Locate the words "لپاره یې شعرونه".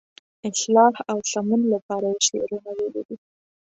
1.73-2.69